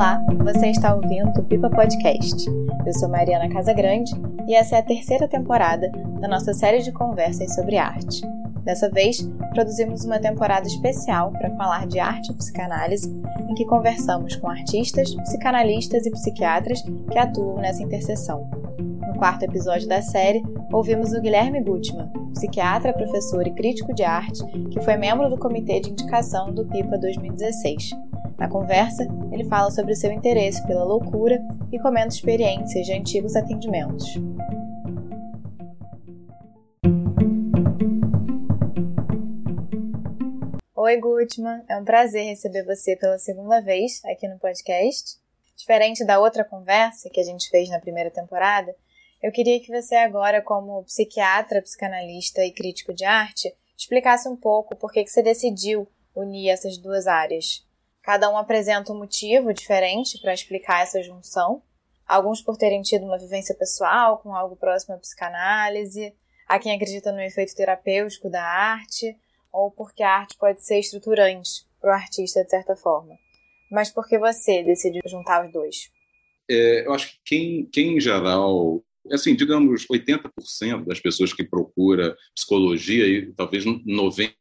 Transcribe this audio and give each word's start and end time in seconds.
Olá, 0.00 0.18
você 0.42 0.68
está 0.68 0.94
ouvindo 0.94 1.38
o 1.38 1.44
Pipa 1.44 1.68
Podcast. 1.68 2.48
Eu 2.86 2.94
sou 2.94 3.06
Mariana 3.06 3.50
Casagrande 3.50 4.10
e 4.48 4.54
essa 4.54 4.76
é 4.76 4.78
a 4.78 4.82
terceira 4.82 5.28
temporada 5.28 5.90
da 6.18 6.26
nossa 6.26 6.54
série 6.54 6.78
de 6.78 6.90
conversas 6.90 7.54
sobre 7.54 7.76
arte. 7.76 8.22
Dessa 8.64 8.88
vez, 8.88 9.20
produzimos 9.52 10.06
uma 10.06 10.18
temporada 10.18 10.66
especial 10.66 11.30
para 11.32 11.50
falar 11.50 11.86
de 11.86 11.98
arte 11.98 12.32
e 12.32 12.34
psicanálise, 12.34 13.14
em 13.46 13.54
que 13.54 13.66
conversamos 13.66 14.36
com 14.36 14.48
artistas, 14.48 15.14
psicanalistas 15.16 16.06
e 16.06 16.10
psiquiatras 16.10 16.80
que 16.80 17.18
atuam 17.18 17.56
nessa 17.56 17.82
interseção. 17.82 18.48
No 18.78 19.18
quarto 19.18 19.42
episódio 19.42 19.86
da 19.86 20.00
série, 20.00 20.42
ouvimos 20.72 21.12
o 21.12 21.20
Guilherme 21.20 21.60
Gutmann, 21.60 22.10
psiquiatra, 22.32 22.94
professor 22.94 23.46
e 23.46 23.52
crítico 23.52 23.94
de 23.94 24.02
arte, 24.02 24.42
que 24.70 24.80
foi 24.80 24.96
membro 24.96 25.28
do 25.28 25.36
comitê 25.36 25.78
de 25.78 25.90
indicação 25.90 26.50
do 26.54 26.64
PIPA 26.64 26.96
2016. 26.96 27.90
Na 28.40 28.48
conversa, 28.48 29.06
ele 29.30 29.44
fala 29.44 29.70
sobre 29.70 29.92
o 29.92 29.94
seu 29.94 30.10
interesse 30.10 30.66
pela 30.66 30.82
loucura 30.82 31.38
e 31.70 31.78
comenta 31.78 32.08
experiências 32.08 32.86
de 32.86 32.94
antigos 32.94 33.36
atendimentos. 33.36 34.06
Oi, 40.74 40.96
Gutmann. 40.96 41.62
É 41.68 41.76
um 41.76 41.84
prazer 41.84 42.24
receber 42.24 42.64
você 42.64 42.96
pela 42.96 43.18
segunda 43.18 43.60
vez 43.60 44.02
aqui 44.06 44.26
no 44.26 44.38
podcast. 44.38 45.18
Diferente 45.54 46.02
da 46.02 46.18
outra 46.18 46.42
conversa 46.42 47.10
que 47.10 47.20
a 47.20 47.24
gente 47.24 47.50
fez 47.50 47.68
na 47.68 47.78
primeira 47.78 48.10
temporada, 48.10 48.74
eu 49.22 49.30
queria 49.30 49.60
que 49.60 49.70
você 49.70 49.96
agora, 49.96 50.40
como 50.40 50.82
psiquiatra, 50.84 51.60
psicanalista 51.60 52.42
e 52.42 52.52
crítico 52.52 52.94
de 52.94 53.04
arte, 53.04 53.54
explicasse 53.76 54.26
um 54.30 54.36
pouco 54.36 54.74
por 54.74 54.90
que 54.90 55.06
você 55.06 55.22
decidiu 55.22 55.86
unir 56.16 56.48
essas 56.48 56.78
duas 56.78 57.06
áreas. 57.06 57.68
Cada 58.02 58.30
um 58.30 58.36
apresenta 58.36 58.92
um 58.92 58.98
motivo 58.98 59.52
diferente 59.52 60.18
para 60.20 60.34
explicar 60.34 60.82
essa 60.82 61.02
junção. 61.02 61.62
Alguns 62.06 62.42
por 62.42 62.56
terem 62.56 62.82
tido 62.82 63.04
uma 63.04 63.18
vivência 63.18 63.54
pessoal 63.54 64.18
com 64.18 64.34
algo 64.34 64.56
próximo 64.56 64.94
à 64.94 64.98
psicanálise, 64.98 66.12
há 66.48 66.58
quem 66.58 66.74
acredita 66.74 67.12
no 67.12 67.20
efeito 67.20 67.54
terapêutico 67.54 68.28
da 68.28 68.42
arte, 68.42 69.16
ou 69.52 69.70
porque 69.70 70.02
a 70.02 70.18
arte 70.18 70.36
pode 70.36 70.64
ser 70.64 70.78
estruturante 70.78 71.66
para 71.80 71.90
o 71.90 71.94
artista 71.94 72.42
de 72.42 72.50
certa 72.50 72.74
forma. 72.74 73.16
Mas 73.70 73.90
por 73.90 74.08
que 74.08 74.18
você 74.18 74.62
decidiu 74.62 75.02
juntar 75.06 75.46
os 75.46 75.52
dois? 75.52 75.90
É, 76.50 76.86
eu 76.86 76.92
acho 76.92 77.12
que 77.12 77.18
quem, 77.24 77.66
quem 77.66 77.96
em 77.96 78.00
geral 78.00 78.82
assim, 79.10 79.34
digamos, 79.34 79.86
80% 79.86 80.84
das 80.84 81.00
pessoas 81.00 81.32
que 81.32 81.44
procura 81.44 82.16
psicologia 82.34 83.06
e 83.06 83.32
talvez 83.32 83.64
90% 83.64 84.34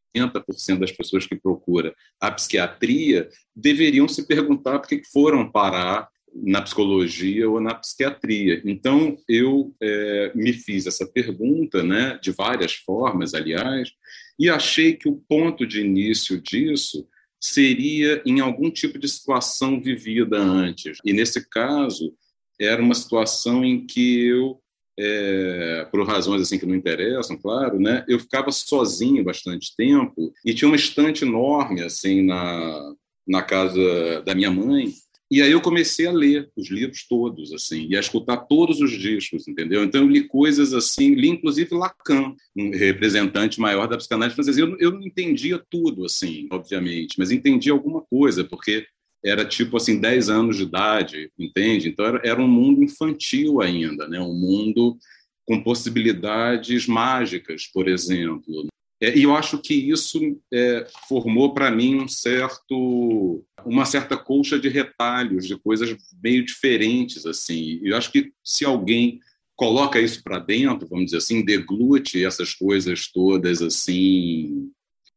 das 0.79 0.91
pessoas 0.91 1.25
que 1.25 1.35
procura 1.35 1.93
a 2.19 2.31
psiquiatria 2.31 3.29
deveriam 3.55 4.07
se 4.07 4.25
perguntar 4.25 4.79
por 4.79 4.87
que 4.87 5.01
foram 5.11 5.51
parar 5.51 6.09
na 6.33 6.61
psicologia 6.61 7.49
ou 7.49 7.59
na 7.59 7.73
psiquiatria. 7.73 8.61
Então, 8.65 9.17
eu 9.27 9.73
é, 9.81 10.31
me 10.35 10.53
fiz 10.53 10.85
essa 10.85 11.07
pergunta, 11.07 11.83
né, 11.83 12.19
de 12.21 12.31
várias 12.31 12.73
formas, 12.73 13.33
aliás, 13.33 13.89
e 14.37 14.49
achei 14.49 14.93
que 14.93 15.09
o 15.09 15.21
ponto 15.27 15.65
de 15.65 15.81
início 15.81 16.39
disso 16.39 17.07
seria 17.39 18.21
em 18.25 18.39
algum 18.39 18.69
tipo 18.69 18.99
de 18.99 19.07
situação 19.07 19.81
vivida 19.81 20.37
antes. 20.37 20.99
E, 21.05 21.13
nesse 21.13 21.47
caso, 21.49 22.13
era 22.59 22.81
uma 22.81 22.95
situação 22.95 23.63
em 23.63 23.85
que 23.85 24.25
eu, 24.25 24.61
é, 25.01 25.87
por 25.89 26.05
razões 26.05 26.41
assim 26.41 26.59
que 26.59 26.65
não 26.65 26.75
interessam, 26.75 27.37
claro, 27.37 27.79
né, 27.79 28.03
eu 28.07 28.19
ficava 28.19 28.51
sozinho 28.51 29.23
bastante 29.23 29.73
tempo 29.77 30.33
e 30.45 30.53
tinha 30.53 30.67
uma 30.67 30.75
estante 30.75 31.23
enorme 31.23 31.81
assim 31.81 32.21
na, 32.21 32.93
na 33.25 33.41
casa 33.41 34.21
da 34.25 34.35
minha 34.35 34.51
mãe. 34.51 34.91
E 35.31 35.43
aí 35.43 35.51
eu 35.51 35.61
comecei 35.61 36.07
a 36.07 36.11
ler 36.11 36.49
os 36.57 36.71
livros 36.71 37.05
todos, 37.07 37.53
assim, 37.53 37.85
e 37.87 37.95
a 37.95 37.99
escutar 37.99 38.35
todos 38.35 38.81
os 38.81 38.91
discos, 38.91 39.47
entendeu? 39.47 39.83
Então 39.83 40.01
eu 40.01 40.09
li 40.09 40.27
coisas 40.27 40.73
assim, 40.73 41.13
li 41.13 41.29
inclusive 41.29 41.75
Lacan, 41.75 42.33
um 42.57 42.71
representante 42.71 43.59
maior 43.59 43.87
da 43.87 43.95
psicanálise 43.95 44.33
francesa. 44.33 44.59
Eu, 44.59 44.75
eu 44.79 44.91
não 44.91 45.03
entendia 45.03 45.63
tudo, 45.69 46.03
assim, 46.03 46.47
obviamente, 46.51 47.13
mas 47.19 47.29
entendi 47.29 47.69
alguma 47.69 48.01
coisa, 48.01 48.43
porque 48.43 48.87
era 49.23 49.45
tipo 49.45 49.77
assim 49.77 49.99
10 49.99 50.29
anos 50.29 50.57
de 50.57 50.63
idade, 50.63 51.31
entende? 51.37 51.89
Então 51.89 52.05
era, 52.05 52.21
era 52.23 52.41
um 52.41 52.47
mundo 52.47 52.83
infantil 52.83 53.61
ainda, 53.61 54.07
né? 54.07 54.19
Um 54.19 54.33
mundo 54.33 54.97
com 55.45 55.61
possibilidades 55.63 56.87
mágicas, 56.87 57.67
por 57.67 57.87
exemplo. 57.87 58.67
É, 59.01 59.17
e 59.17 59.23
eu 59.23 59.35
acho 59.35 59.57
que 59.59 59.73
isso 59.73 60.19
é, 60.53 60.85
formou 61.07 61.53
para 61.53 61.71
mim 61.71 61.95
um 61.95 62.07
certo, 62.07 63.43
uma 63.65 63.85
certa 63.85 64.17
colcha 64.17 64.59
de 64.59 64.67
retalhos, 64.67 65.47
de 65.47 65.57
coisas 65.57 65.95
meio 66.21 66.45
diferentes 66.45 67.25
assim. 67.25 67.79
Eu 67.81 67.95
acho 67.95 68.11
que 68.11 68.31
se 68.43 68.65
alguém 68.65 69.19
coloca 69.55 69.99
isso 69.99 70.21
para 70.23 70.39
dentro, 70.39 70.87
vamos 70.87 71.05
dizer 71.05 71.17
assim, 71.17 71.43
deglute 71.43 72.23
essas 72.23 72.53
coisas 72.53 73.09
todas 73.11 73.61
assim 73.61 74.69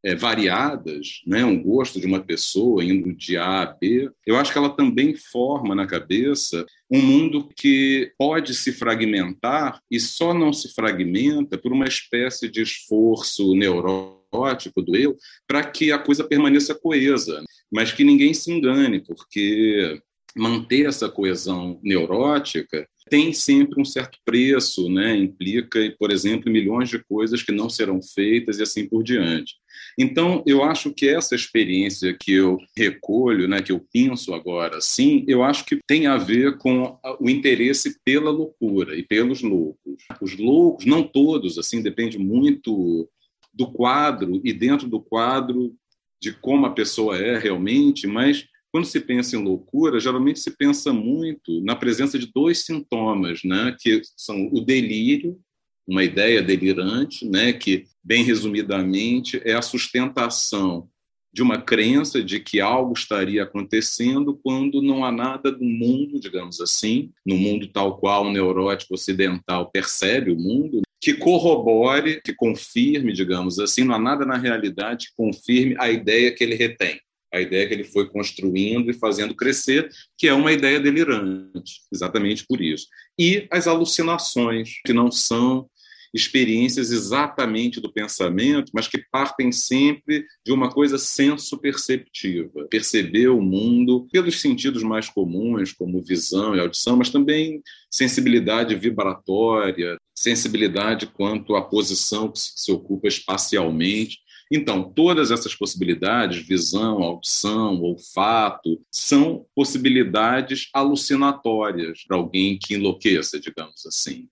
é, 0.05 0.15
variadas, 0.15 1.23
né, 1.27 1.45
um 1.45 1.63
gosto 1.63 2.01
de 2.01 2.07
uma 2.07 2.21
pessoa 2.21 2.85
indo 2.85 3.15
de 3.15 3.37
A 3.37 3.63
a 3.63 3.67
B, 3.67 4.11
eu 4.27 4.37
acho 4.37 4.53
que 4.53 4.59
ela 4.59 4.71
também 4.71 5.15
forma 5.15 5.75
na 5.75 5.87
cabeça 5.87 6.67
um 6.91 7.01
mundo 7.01 7.49
que 7.57 8.12
pode 8.19 8.55
se 8.55 8.73
fragmentar 8.73 9.81
e 9.91 10.01
só 10.01 10.35
não 10.35 10.53
se 10.53 10.75
fragmenta 10.75 11.57
por 11.57 11.73
uma 11.73 11.87
espécie 11.87 12.49
de 12.49 12.62
esforço 12.62 13.55
neurótico 13.55 14.83
do 14.83 14.97
eu 14.97 15.17
para 15.47 15.65
que 15.65 15.93
a 15.93 15.99
coisa 15.99 16.25
permaneça 16.25 16.75
coesa, 16.75 17.43
mas 17.71 17.93
que 17.93 18.05
ninguém 18.05 18.35
se 18.35 18.51
engane, 18.51 19.01
porque 19.01 20.01
manter 20.37 20.87
essa 20.87 21.09
coesão 21.09 21.78
neurótica 21.82 22.87
tem 23.10 23.32
sempre 23.32 23.81
um 23.81 23.84
certo 23.84 24.19
preço, 24.25 24.88
né? 24.88 25.16
implica, 25.16 25.78
por 25.98 26.10
exemplo, 26.10 26.50
milhões 26.50 26.88
de 26.88 26.98
coisas 27.04 27.43
que 27.43 27.53
não 27.53 27.69
serão 27.69 28.00
feitas 28.00 28.59
e 28.59 28.62
assim 28.62 28.88
por 28.88 29.03
diante. 29.03 29.54
Então, 29.98 30.43
eu 30.47 30.62
acho 30.62 30.93
que 30.93 31.09
essa 31.09 31.34
experiência 31.34 32.16
que 32.19 32.32
eu 32.32 32.59
recolho, 32.76 33.47
né, 33.47 33.60
que 33.60 33.72
eu 33.72 33.84
penso 33.93 34.32
agora, 34.32 34.81
sim, 34.81 35.25
eu 35.28 35.43
acho 35.43 35.65
que 35.65 35.78
tem 35.87 36.06
a 36.06 36.16
ver 36.16 36.56
com 36.59 36.99
o 37.20 37.28
interesse 37.28 37.99
pela 38.04 38.31
loucura 38.31 38.97
e 38.97 39.03
pelos 39.03 39.43
loucos. 39.43 39.97
Os 40.20 40.38
loucos, 40.38 40.87
não 40.87 41.03
todos, 41.03 41.59
assim, 41.59 41.82
depende 41.82 42.19
muito 42.19 43.09
do 43.53 43.70
quadro 43.70 44.41
e 44.43 44.53
dentro 44.53 44.88
do 44.88 45.00
quadro 45.00 45.75
de 46.20 46.32
como 46.32 46.66
a 46.66 46.70
pessoa 46.70 47.19
é 47.19 47.37
realmente, 47.37 48.06
mas 48.06 48.47
quando 48.72 48.87
se 48.87 48.99
pensa 49.00 49.37
em 49.37 49.44
loucura, 49.44 50.00
geralmente 50.00 50.41
se 50.41 50.56
pensa 50.56 50.94
muito 50.94 51.62
na 51.62 51.77
presença 51.77 52.19
de 52.19 52.33
dois 52.33 52.65
sintomas, 52.65 53.44
né, 53.44 53.77
que 53.78 54.00
são 54.16 54.49
o 54.50 54.62
delírio, 54.62 55.38
uma 55.87 56.03
ideia 56.03 56.43
delirante, 56.43 57.28
né, 57.28 57.53
que 57.53 57.84
bem 58.03 58.25
resumidamente 58.25 59.43
é 59.44 59.53
a 59.53 59.61
sustentação 59.61 60.88
de 61.31 61.43
uma 61.43 61.61
crença 61.61 62.22
de 62.22 62.41
que 62.41 62.61
algo 62.61 62.94
estaria 62.94 63.43
acontecendo 63.43 64.38
quando 64.43 64.81
não 64.81 65.05
há 65.05 65.12
nada 65.12 65.53
do 65.53 65.65
mundo, 65.65 66.19
digamos 66.19 66.61
assim, 66.61 67.11
no 67.27 67.37
mundo 67.37 67.69
tal 67.69 67.99
qual 67.99 68.25
o 68.25 68.32
neurótico 68.32 68.94
ocidental 68.94 69.71
percebe 69.71 70.31
o 70.31 70.37
mundo, 70.37 70.81
que 71.00 71.15
corrobore, 71.15 72.22
que 72.22 72.34
confirme, 72.34 73.12
digamos 73.12 73.59
assim, 73.59 73.84
não 73.84 73.94
há 73.94 73.99
nada 73.99 74.25
na 74.25 74.37
realidade 74.37 75.09
que 75.09 75.16
confirme 75.16 75.75
a 75.78 75.91
ideia 75.91 76.32
que 76.32 76.44
ele 76.44 76.55
retém 76.55 77.00
a 77.32 77.41
ideia 77.41 77.66
que 77.66 77.75
ele 77.75 77.84
foi 77.84 78.09
construindo 78.09 78.91
e 78.91 78.94
fazendo 78.94 79.34
crescer, 79.34 79.88
que 80.19 80.28
é 80.28 80.34
uma 80.34 80.53
ideia 80.53 80.78
delirante, 80.78 81.81
exatamente 81.93 82.44
por 82.47 82.60
isso. 82.60 82.87
E 83.19 83.47
as 83.50 83.66
alucinações, 83.66 84.81
que 84.84 84.93
não 84.93 85.10
são 85.10 85.69
experiências 86.15 86.91
exatamente 86.91 87.81
do 87.81 87.93
pensamento, 87.93 88.70
mas 88.75 88.87
que 88.87 89.03
partem 89.10 89.50
sempre 89.50 90.26
de 90.44 90.53
uma 90.53 90.70
coisa 90.70 90.98
senso-perceptiva, 90.98 92.67
perceber 92.70 93.29
o 93.29 93.40
mundo 93.40 94.06
pelos 94.12 94.40
sentidos 94.40 94.82
mais 94.82 95.08
comuns, 95.08 95.73
como 95.73 96.02
visão 96.02 96.55
e 96.55 96.61
audição, 96.61 96.96
mas 96.96 97.08
também 97.08 97.62
sensibilidade 97.90 98.75
vibratória, 98.75 99.96
sensibilidade 100.14 101.06
quanto 101.06 101.56
à 101.56 101.62
posição 101.62 102.31
que 102.31 102.38
se 102.38 102.70
ocupa 102.70 103.08
espacialmente. 103.08 104.19
Então, 104.54 104.82
todas 104.82 105.31
essas 105.31 105.54
possibilidades, 105.54 106.46
visão, 106.46 107.02
audição, 107.02 107.81
olfato, 107.81 108.78
são 108.90 109.46
possibilidades 109.54 110.69
alucinatórias 110.75 112.04
para 112.06 112.19
alguém 112.19 112.58
que 112.60 112.75
enlouqueça, 112.75 113.40
digamos 113.40 113.87
assim. 113.87 114.28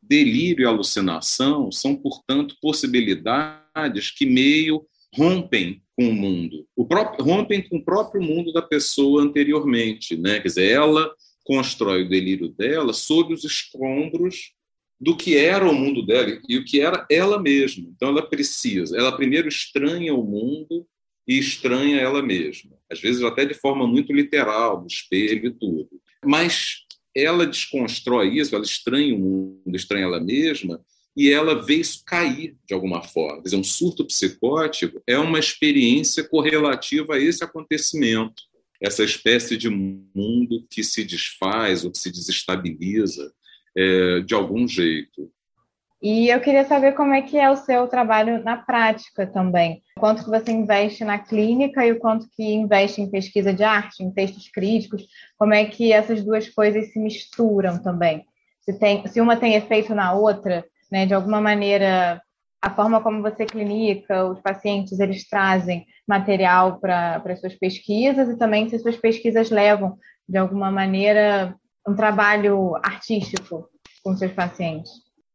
Delírio 0.00 0.62
e 0.62 0.66
alucinação 0.66 1.70
são, 1.70 1.94
portanto, 1.94 2.56
possibilidades 2.62 4.10
que 4.10 4.24
meio 4.24 4.86
rompem 5.14 5.82
com 5.94 6.08
o 6.08 6.14
mundo, 6.14 6.66
o 6.74 6.86
próprio, 6.86 7.22
rompem 7.22 7.68
com 7.68 7.76
o 7.76 7.84
próprio 7.84 8.22
mundo 8.22 8.52
da 8.54 8.62
pessoa 8.62 9.22
anteriormente, 9.22 10.16
né? 10.16 10.40
Quer 10.40 10.48
dizer, 10.48 10.70
ela 10.70 11.12
constrói 11.44 12.04
o 12.04 12.08
delírio 12.08 12.48
dela 12.48 12.94
sob 12.94 13.34
os 13.34 13.44
escombros 13.44 14.52
do 15.00 15.16
que 15.16 15.36
era 15.36 15.68
o 15.68 15.74
mundo 15.74 16.04
dela 16.04 16.40
e 16.48 16.56
o 16.56 16.64
que 16.64 16.80
era 16.80 17.06
ela 17.10 17.40
mesma. 17.40 17.88
Então 17.94 18.08
ela 18.08 18.28
precisa, 18.28 18.96
ela 18.96 19.16
primeiro 19.16 19.48
estranha 19.48 20.14
o 20.14 20.24
mundo 20.24 20.86
e 21.26 21.38
estranha 21.38 22.00
ela 22.00 22.22
mesma. 22.22 22.76
às 22.90 23.00
vezes 23.00 23.22
até 23.22 23.44
de 23.44 23.54
forma 23.54 23.86
muito 23.86 24.12
literal, 24.12 24.80
do 24.80 24.86
espelho 24.86 25.46
e 25.46 25.50
tudo. 25.50 25.88
Mas 26.24 26.86
ela 27.14 27.46
desconstrói 27.46 28.38
isso, 28.38 28.54
ela 28.54 28.64
estranha 28.64 29.14
o 29.14 29.18
mundo, 29.18 29.76
estranha 29.76 30.04
ela 30.04 30.20
mesma, 30.20 30.80
e 31.16 31.30
ela 31.30 31.60
vê 31.60 31.76
isso 31.76 32.02
cair 32.06 32.56
de 32.66 32.72
alguma 32.72 33.02
forma. 33.02 33.38
Quer 33.38 33.44
dizer, 33.44 33.56
um 33.56 33.64
surto 33.64 34.06
psicótico 34.06 35.02
é 35.06 35.18
uma 35.18 35.38
experiência 35.38 36.22
correlativa 36.22 37.16
a 37.16 37.20
esse 37.20 37.42
acontecimento, 37.42 38.42
essa 38.80 39.02
espécie 39.02 39.56
de 39.56 39.68
mundo 39.68 40.64
que 40.70 40.84
se 40.84 41.04
desfaz 41.04 41.84
ou 41.84 41.90
que 41.90 41.98
se 41.98 42.10
desestabiliza 42.10 43.32
é, 43.78 44.20
de 44.20 44.34
algum 44.34 44.66
jeito. 44.66 45.30
E 46.02 46.28
eu 46.28 46.40
queria 46.40 46.64
saber 46.64 46.92
como 46.92 47.12
é 47.12 47.22
que 47.22 47.36
é 47.36 47.50
o 47.50 47.56
seu 47.56 47.86
trabalho 47.88 48.42
na 48.42 48.56
prática 48.56 49.26
também. 49.26 49.82
Quanto 49.98 50.24
que 50.24 50.30
você 50.30 50.52
investe 50.52 51.04
na 51.04 51.18
clínica 51.18 51.84
e 51.84 51.92
o 51.92 51.98
quanto 51.98 52.28
que 52.30 52.42
investe 52.42 53.00
em 53.00 53.10
pesquisa 53.10 53.52
de 53.52 53.64
arte, 53.64 54.02
em 54.02 54.10
textos 54.10 54.48
críticos, 54.48 55.04
como 55.36 55.54
é 55.54 55.64
que 55.64 55.92
essas 55.92 56.24
duas 56.24 56.48
coisas 56.48 56.92
se 56.92 57.00
misturam 57.00 57.82
também? 57.82 58.24
Se, 58.60 58.78
tem, 58.78 59.06
se 59.08 59.20
uma 59.20 59.36
tem 59.36 59.54
efeito 59.54 59.94
na 59.94 60.12
outra, 60.12 60.64
né, 60.90 61.04
de 61.04 61.14
alguma 61.14 61.40
maneira, 61.40 62.22
a 62.62 62.70
forma 62.70 63.00
como 63.00 63.22
você 63.22 63.44
clinica, 63.44 64.24
os 64.24 64.40
pacientes, 64.40 65.00
eles 65.00 65.28
trazem 65.28 65.84
material 66.06 66.78
para 66.78 67.22
as 67.26 67.40
suas 67.40 67.54
pesquisas 67.56 68.28
e 68.28 68.38
também 68.38 68.68
se 68.68 68.76
as 68.76 68.82
suas 68.82 68.96
pesquisas 68.96 69.50
levam, 69.50 69.98
de 70.28 70.38
alguma 70.38 70.70
maneira, 70.70 71.56
um 71.88 71.94
trabalho 71.94 72.76
artístico 72.76 73.68
com 74.02 74.16
seus 74.16 74.32
pacientes. 74.32 74.90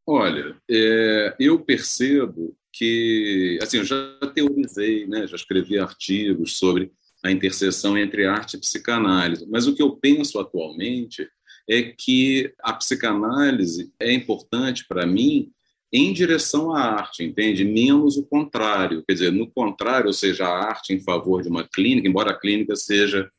Olha, 0.06 0.56
é, 0.70 1.36
eu 1.40 1.60
percebo 1.60 2.56
que, 2.72 3.58
assim, 3.62 3.78
eu 3.78 3.86
já 3.86 4.20
teorizei, 4.34 5.08
né, 5.08 5.26
já 5.28 5.36
escrevi 5.36 5.80
artigos 5.80 6.58
sobre 6.58 6.92
a 7.24 7.32
interseção 7.32 7.98
entre 7.98 8.26
arte 8.26 8.56
e 8.56 8.60
psicanálise, 8.60 9.48
mas 9.50 9.66
o 9.66 9.74
que 9.74 9.82
eu 9.82 9.96
penso 9.96 10.40
atualmente 10.40 11.28
é 11.70 11.84
que 11.84 12.54
a 12.62 12.74
psicanálise 12.74 13.94
é 14.00 14.12
importante 14.12 14.86
para 14.88 15.06
mim 15.06 15.52
em 15.92 16.12
direção 16.12 16.76
à 16.76 16.82
arte, 16.82 17.24
entende? 17.24 17.64
Menos 17.64 18.18
o 18.18 18.26
contrário. 18.26 19.04
Quer 19.08 19.14
dizer, 19.14 19.32
no 19.32 19.50
contrário, 19.50 20.08
ou 20.08 20.14
seja, 20.14 20.46
a 20.46 20.70
arte 20.70 20.92
em 20.92 21.00
favor 21.00 21.44
de 21.44 21.50
uma 21.50 21.68
clínica, 21.68 22.08
embora 22.08 22.32
a 22.32 22.40
clínica 22.40 22.76
seja 22.76 23.30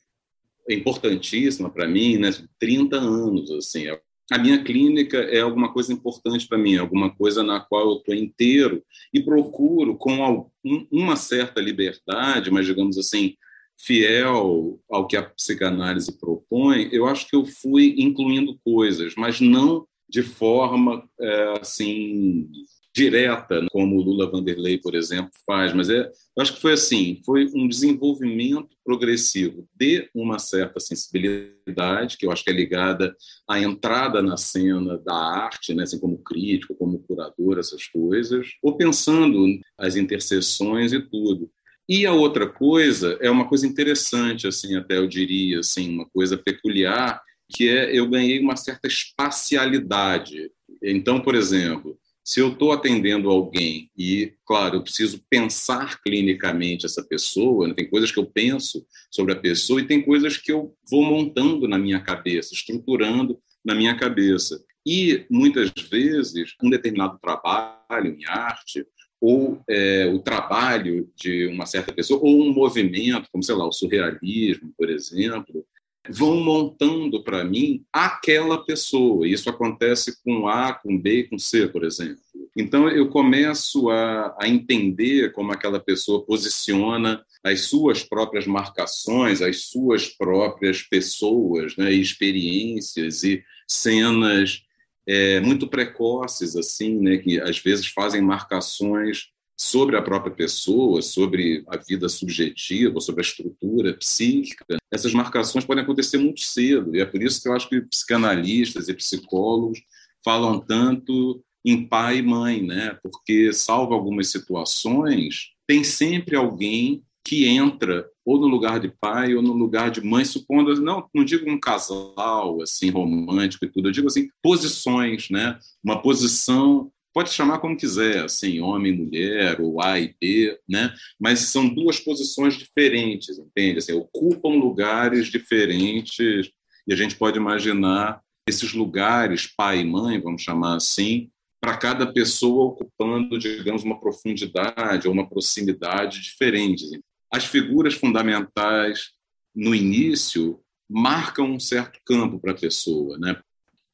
importantíssima 0.68 1.70
para 1.70 1.86
mim, 1.86 2.16
né? 2.18 2.30
30 2.58 2.96
anos, 2.96 3.50
assim, 3.50 3.86
é 3.88 4.00
a 4.30 4.38
minha 4.38 4.62
clínica 4.64 5.18
é 5.18 5.40
alguma 5.40 5.72
coisa 5.72 5.92
importante 5.92 6.48
para 6.48 6.56
mim, 6.56 6.76
alguma 6.76 7.14
coisa 7.14 7.42
na 7.42 7.60
qual 7.60 7.90
eu 7.90 7.98
estou 7.98 8.14
inteiro 8.14 8.82
e 9.12 9.22
procuro, 9.22 9.96
com 9.96 10.50
uma 10.90 11.16
certa 11.16 11.60
liberdade, 11.60 12.50
mas 12.50 12.64
digamos 12.64 12.96
assim, 12.96 13.34
fiel 13.78 14.80
ao 14.88 15.06
que 15.06 15.16
a 15.16 15.22
psicanálise 15.22 16.18
propõe, 16.18 16.88
eu 16.90 17.06
acho 17.06 17.28
que 17.28 17.36
eu 17.36 17.44
fui 17.44 17.96
incluindo 17.98 18.58
coisas, 18.64 19.14
mas 19.14 19.40
não 19.40 19.86
de 20.08 20.22
forma 20.22 21.06
é, 21.20 21.58
assim 21.60 22.48
direta, 22.94 23.60
né, 23.60 23.66
como 23.72 23.96
o 23.96 24.02
Lula 24.02 24.30
Vanderlei, 24.30 24.78
por 24.78 24.94
exemplo, 24.94 25.30
faz, 25.44 25.72
mas 25.72 25.90
é, 25.90 26.02
eu 26.36 26.42
acho 26.42 26.54
que 26.54 26.60
foi 26.60 26.74
assim, 26.74 27.20
foi 27.26 27.50
um 27.52 27.66
desenvolvimento 27.66 28.68
progressivo 28.84 29.66
de 29.74 30.08
uma 30.14 30.38
certa 30.38 30.78
sensibilidade, 30.78 32.16
que 32.16 32.24
eu 32.24 32.30
acho 32.30 32.44
que 32.44 32.50
é 32.50 32.54
ligada 32.54 33.14
à 33.48 33.58
entrada 33.58 34.22
na 34.22 34.36
cena 34.36 34.96
da 34.98 35.14
arte, 35.14 35.74
né, 35.74 35.82
assim, 35.82 35.98
como 35.98 36.18
crítico, 36.18 36.76
como 36.76 37.00
curador, 37.00 37.58
essas 37.58 37.86
coisas, 37.88 38.46
ou 38.62 38.76
pensando 38.76 39.44
as 39.76 39.96
interseções 39.96 40.92
e 40.92 41.00
tudo. 41.00 41.50
E 41.88 42.06
a 42.06 42.12
outra 42.12 42.48
coisa 42.48 43.18
é 43.20 43.28
uma 43.28 43.48
coisa 43.48 43.66
interessante, 43.66 44.46
assim, 44.46 44.76
até 44.76 44.98
eu 44.98 45.08
diria, 45.08 45.58
assim, 45.58 45.92
uma 45.92 46.08
coisa 46.08 46.38
peculiar, 46.38 47.20
que 47.54 47.68
é 47.68 47.92
eu 47.92 48.08
ganhei 48.08 48.38
uma 48.38 48.56
certa 48.56 48.86
espacialidade. 48.86 50.50
Então, 50.82 51.20
por 51.20 51.34
exemplo, 51.34 51.98
se 52.24 52.40
eu 52.40 52.48
estou 52.48 52.72
atendendo 52.72 53.30
alguém 53.30 53.90
e, 53.96 54.32
claro, 54.46 54.76
eu 54.76 54.82
preciso 54.82 55.22
pensar 55.28 56.00
clinicamente 56.00 56.86
essa 56.86 57.04
pessoa, 57.04 57.68
né? 57.68 57.74
tem 57.74 57.88
coisas 57.88 58.10
que 58.10 58.18
eu 58.18 58.24
penso 58.24 58.86
sobre 59.10 59.34
a 59.34 59.38
pessoa 59.38 59.80
e 59.80 59.86
tem 59.86 60.00
coisas 60.02 60.38
que 60.38 60.50
eu 60.50 60.74
vou 60.90 61.04
montando 61.04 61.68
na 61.68 61.78
minha 61.78 62.00
cabeça, 62.00 62.54
estruturando 62.54 63.38
na 63.62 63.74
minha 63.74 63.94
cabeça. 63.94 64.58
E, 64.86 65.26
muitas 65.30 65.70
vezes, 65.90 66.54
um 66.62 66.70
determinado 66.70 67.18
trabalho 67.18 68.16
em 68.18 68.24
arte, 68.26 68.86
ou 69.20 69.62
é, 69.68 70.06
o 70.06 70.18
trabalho 70.18 71.10
de 71.16 71.46
uma 71.46 71.66
certa 71.66 71.92
pessoa, 71.92 72.20
ou 72.22 72.42
um 72.42 72.52
movimento, 72.52 73.28
como, 73.30 73.42
sei 73.42 73.54
lá, 73.54 73.66
o 73.66 73.72
surrealismo, 73.72 74.72
por 74.76 74.90
exemplo, 74.90 75.63
vão 76.08 76.36
montando 76.36 77.22
para 77.22 77.44
mim 77.44 77.84
aquela 77.92 78.64
pessoa. 78.64 79.26
Isso 79.26 79.48
acontece 79.48 80.22
com 80.22 80.48
A, 80.48 80.74
com 80.74 80.98
B, 80.98 81.24
com 81.24 81.38
C, 81.38 81.68
por 81.68 81.84
exemplo. 81.84 82.18
Então 82.56 82.88
eu 82.88 83.08
começo 83.08 83.90
a, 83.90 84.36
a 84.40 84.48
entender 84.48 85.32
como 85.32 85.52
aquela 85.52 85.80
pessoa 85.80 86.24
posiciona 86.24 87.24
as 87.42 87.62
suas 87.62 88.02
próprias 88.02 88.46
marcações, 88.46 89.42
as 89.42 89.66
suas 89.66 90.08
próprias 90.08 90.82
pessoas, 90.82 91.76
né, 91.76 91.92
experiências 91.92 93.22
e 93.22 93.42
cenas 93.66 94.62
é, 95.06 95.40
muito 95.40 95.66
precoces, 95.66 96.56
assim, 96.56 96.98
né, 96.98 97.18
que 97.18 97.40
às 97.40 97.58
vezes 97.58 97.86
fazem 97.88 98.22
marcações 98.22 99.33
sobre 99.56 99.96
a 99.96 100.02
própria 100.02 100.34
pessoa, 100.34 101.00
sobre 101.00 101.64
a 101.68 101.76
vida 101.76 102.08
subjetiva, 102.08 103.00
sobre 103.00 103.20
a 103.20 103.26
estrutura 103.26 103.94
psíquica, 103.94 104.76
essas 104.92 105.12
marcações 105.12 105.64
podem 105.64 105.84
acontecer 105.84 106.18
muito 106.18 106.40
cedo. 106.40 106.94
E 106.94 107.00
é 107.00 107.04
por 107.04 107.22
isso 107.22 107.40
que 107.42 107.48
eu 107.48 107.52
acho 107.52 107.68
que 107.68 107.80
psicanalistas 107.80 108.88
e 108.88 108.94
psicólogos 108.94 109.80
falam 110.24 110.58
tanto 110.58 111.42
em 111.64 111.86
pai 111.86 112.18
e 112.18 112.22
mãe, 112.22 112.62
né? 112.62 112.98
Porque, 113.02 113.52
salvo 113.52 113.94
algumas 113.94 114.30
situações, 114.30 115.52
tem 115.66 115.82
sempre 115.82 116.36
alguém 116.36 117.02
que 117.26 117.46
entra 117.46 118.06
ou 118.24 118.38
no 118.38 118.46
lugar 118.46 118.78
de 118.78 118.88
pai 119.00 119.34
ou 119.34 119.42
no 119.42 119.52
lugar 119.52 119.90
de 119.90 120.02
mãe, 120.02 120.24
supondo, 120.24 120.78
não, 120.80 121.08
não 121.14 121.24
digo 121.24 121.50
um 121.50 121.58
casal 121.58 122.60
assim 122.62 122.90
romântico 122.90 123.64
e 123.64 123.68
tudo, 123.68 123.88
eu 123.88 123.92
digo 123.92 124.06
assim, 124.06 124.28
posições, 124.42 125.30
né? 125.30 125.58
Uma 125.82 126.00
posição 126.02 126.90
pode 127.14 127.30
chamar 127.30 127.60
como 127.60 127.76
quiser, 127.76 128.24
assim, 128.24 128.60
homem 128.60 128.92
mulher, 128.92 129.60
ou 129.60 129.80
A 129.80 130.00
e 130.00 130.14
B, 130.20 130.58
né? 130.68 130.92
Mas 131.18 131.38
são 131.40 131.68
duas 131.68 132.00
posições 132.00 132.58
diferentes, 132.58 133.38
entende? 133.38 133.78
Assim, 133.78 133.92
ocupam 133.92 134.56
lugares 134.58 135.28
diferentes 135.28 136.50
e 136.86 136.92
a 136.92 136.96
gente 136.96 137.14
pode 137.14 137.38
imaginar 137.38 138.20
esses 138.48 138.72
lugares, 138.72 139.46
pai 139.46 139.80
e 139.80 139.84
mãe, 139.84 140.20
vamos 140.20 140.42
chamar 140.42 140.76
assim, 140.76 141.30
para 141.60 141.76
cada 141.78 142.12
pessoa 142.12 142.66
ocupando, 142.66 143.38
digamos, 143.38 143.84
uma 143.84 143.98
profundidade 143.98 145.06
ou 145.06 145.14
uma 145.14 145.26
proximidade 145.26 146.20
diferentes. 146.20 146.90
As 147.32 147.44
figuras 147.44 147.94
fundamentais 147.94 149.12
no 149.54 149.74
início 149.74 150.60
marcam 150.90 151.52
um 151.52 151.60
certo 151.60 152.00
campo 152.04 152.38
para 152.38 152.52
a 152.52 152.58
pessoa, 152.58 153.16
né? 153.18 153.40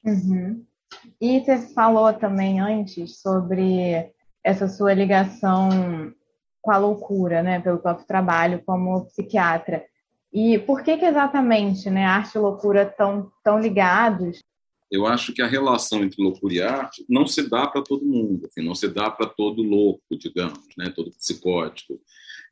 Uhum. 0.05 0.65
E 1.21 1.41
você 1.41 1.59
falou 1.75 2.13
também 2.13 2.61
antes 2.61 3.21
sobre 3.21 4.11
essa 4.43 4.69
sua 4.69 4.95
ligação 4.95 5.69
com 6.63 6.71
a 6.71 6.79
loucura, 6.79 7.43
né, 7.43 7.61
pelo 7.61 7.79
próprio 7.79 8.07
trabalho 8.07 8.63
como 8.65 9.07
psiquiatra. 9.07 9.85
E 10.33 10.59
por 10.59 10.83
que, 10.83 10.97
que 10.97 11.05
exatamente, 11.05 11.91
né, 11.91 12.05
arte 12.05 12.37
e 12.37 12.39
loucura 12.39 12.83
estão 12.83 13.31
tão 13.43 13.59
ligados? 13.59 14.41
Eu 14.91 15.07
acho 15.07 15.33
que 15.33 15.41
a 15.41 15.47
relação 15.47 16.03
entre 16.03 16.23
loucura 16.23 16.55
e 16.55 16.63
arte 16.63 17.05
não 17.09 17.27
se 17.27 17.49
dá 17.49 17.67
para 17.67 17.83
todo 17.83 18.05
mundo, 18.05 18.47
assim, 18.47 18.65
não 18.65 18.75
se 18.75 18.89
dá 18.89 19.11
para 19.11 19.27
todo 19.27 19.63
louco, 19.63 20.03
digamos, 20.19 20.61
né, 20.77 20.93
todo 20.95 21.13
psicótico. 21.13 22.01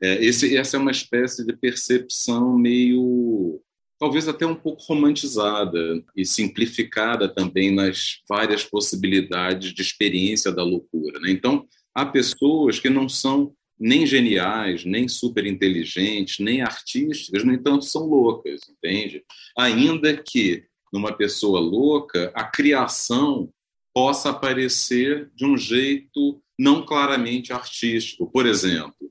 É, 0.01 0.25
esse, 0.25 0.57
essa 0.57 0.77
é 0.77 0.81
uma 0.81 0.93
espécie 0.93 1.45
de 1.45 1.53
percepção 1.57 2.57
meio 2.57 3.61
talvez 3.99 4.29
até 4.29 4.47
um 4.47 4.55
pouco 4.55 4.83
romantizada 4.83 6.03
e 6.17 6.25
simplificada 6.25 7.29
também 7.29 7.75
nas 7.75 8.21
várias 8.29 8.65
possibilidades 8.65 9.75
de 9.75 9.83
experiência 9.83 10.53
da 10.53 10.63
loucura. 10.63 11.19
Né? 11.21 11.31
Então, 11.31 11.67
há 11.95 12.07
pessoas 12.07 12.79
que 12.79 12.89
não 12.89 13.09
são 13.09 13.53
nem 13.79 14.07
geniais, 14.07 14.85
nem 14.85 15.07
super 15.07 15.47
inteligentes, 15.47 16.39
nem 16.39 16.63
artísticas, 16.63 17.45
no 17.45 17.53
entanto, 17.53 17.85
são 17.85 18.07
loucas, 18.07 18.61
entende? 18.69 19.23
Ainda 19.57 20.17
que 20.17 20.65
numa 20.93 21.13
pessoa 21.13 21.61
louca, 21.61 22.33
a 22.35 22.45
criação 22.45 23.51
possa 23.95 24.31
aparecer 24.31 25.31
de 25.35 25.45
um 25.45 25.57
jeito 25.57 26.43
não 26.59 26.85
claramente 26.85 27.53
artístico. 27.53 28.31
Por 28.31 28.47
exemplo, 28.47 29.11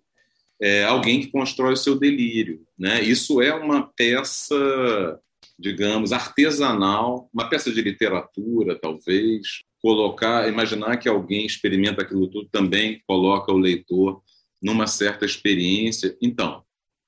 é, 0.62 0.84
alguém 0.84 1.22
que 1.22 1.32
constrói 1.32 1.74
o 1.74 1.78
seu 1.78 1.98
delírio. 1.98 2.66
Né? 2.78 3.02
Isso 3.04 3.42
é 3.42 3.54
uma 3.54 3.84
peça, 3.96 5.20
digamos, 5.58 6.12
artesanal, 6.12 7.30
uma 7.34 7.50
peça 7.50 7.72
de 7.72 7.82
literatura, 7.82 8.78
talvez. 8.80 9.64
Colocar, 9.80 10.50
imaginar 10.50 10.98
que 10.98 11.08
alguém 11.08 11.46
experimenta 11.46 12.02
aquilo 12.02 12.28
tudo 12.28 12.50
também 12.52 13.02
coloca 13.08 13.52
o 13.52 13.58
leitor 13.58 14.22
numa 14.62 14.88
certa 14.88 15.26
experiência. 15.26 16.18
Então, 16.22 16.64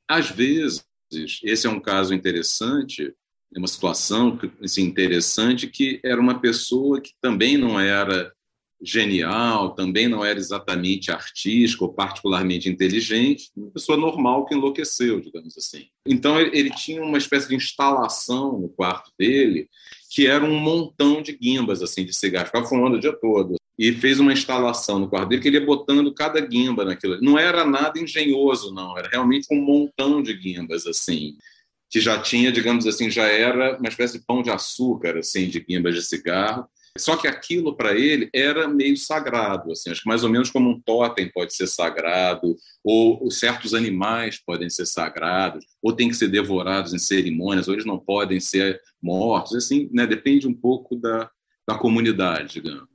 às 0.08 0.29
vezes, 0.29 0.86
esse 1.44 1.65
é 1.65 1.70
um 1.70 1.79
caso 1.79 2.13
interessante, 2.13 3.13
é 3.56 3.58
uma 3.58 3.68
situação 3.68 4.39
assim, 4.63 4.84
interessante 4.84 5.68
que 5.68 6.00
era 6.03 6.22
uma 6.22 6.39
pessoa 6.39 7.01
que 7.01 7.13
também 7.20 7.58
não 7.58 7.79
era 7.79 8.32
genial, 8.81 9.75
também 9.75 10.07
não 10.07 10.24
era 10.24 10.39
exatamente 10.39 11.12
artístico 11.12 11.86
ou 11.86 11.93
particularmente 11.93 12.69
inteligente, 12.69 13.51
uma 13.55 13.71
pessoa 13.71 13.98
normal 13.98 14.45
que 14.45 14.55
enlouqueceu, 14.55 15.19
digamos 15.19 15.57
assim. 15.57 15.88
Então 16.05 16.39
ele, 16.39 16.69
tinha 16.71 17.03
uma 17.03 17.17
espécie 17.17 17.50
de 17.50 17.55
instalação 17.55 18.59
no 18.59 18.69
quarto 18.69 19.12
dele 19.17 19.67
que 20.09 20.25
era 20.25 20.43
um 20.43 20.57
montão 20.57 21.21
de 21.21 21.36
guimbas 21.38 21.81
assim 21.83 22.03
de 22.03 22.15
cigarro, 22.15 22.48
ficava 22.48 22.65
fumando 22.65 22.95
o 22.95 23.00
dia 23.00 23.13
todo. 23.13 23.55
E 23.77 23.93
fez 23.93 24.19
uma 24.19 24.33
instalação 24.33 25.00
no 25.00 25.07
quarto 25.07 25.29
dele 25.29 25.41
que 25.41 25.48
ele 25.48 25.59
ia 25.59 25.65
botando 25.65 26.13
cada 26.13 26.41
guimba 26.41 26.83
naquilo. 26.83 27.21
Não 27.21 27.39
era 27.39 27.63
nada 27.63 28.00
engenhoso, 28.00 28.74
não, 28.74 28.98
era 28.98 29.07
realmente 29.07 29.48
um 29.51 29.62
montão 29.62 30.21
de 30.21 30.33
guimbas 30.33 30.86
assim 30.86 31.38
que 31.89 32.00
já 32.00 32.21
tinha, 32.21 32.51
digamos 32.51 32.86
assim, 32.86 33.09
já 33.09 33.24
era 33.24 33.77
uma 33.77 33.89
espécie 33.89 34.19
de 34.19 34.25
pão 34.25 34.43
de 34.43 34.51
açúcar, 34.51 35.17
assim, 35.17 35.48
de 35.48 35.59
guimbas 35.59 35.95
de 35.95 36.03
cigarro, 36.03 36.67
só 37.00 37.15
que 37.15 37.27
aquilo 37.27 37.75
para 37.75 37.98
ele 37.98 38.29
era 38.34 38.68
meio 38.68 38.96
sagrado, 38.98 39.72
assim, 39.72 39.89
acho 39.89 40.01
que 40.01 40.08
mais 40.08 40.24
ou 40.24 40.29
menos 40.29 40.50
como 40.50 40.70
um 40.70 40.79
totem 40.79 41.32
pode 41.32 41.56
ser 41.56 41.68
sagrado, 41.68 42.56
ou, 42.84 43.29
certos 43.32 43.74
animais 43.74 44.41
podem 44.46 44.70
ser 44.70 44.86
sagrados, 44.86 45.65
ou 45.82 45.94
tem 45.94 46.10
que 46.10 46.15
ser 46.15 46.27
devorados 46.27 46.94
em 46.94 47.00
cerimônias, 47.00 47.68
ou 47.68 47.74
eles 47.74 47.86
não 47.86 48.00
podem 48.00 48.39
ser 48.39 48.79
mortos, 49.01 49.56
assim, 49.56 49.89
né, 49.91 50.06
depende 50.06 50.48
um 50.48 50.53
pouco 50.53 50.96
da, 50.96 51.29
da 51.68 51.77
comunidade, 51.77 52.53
digamos. 52.53 52.89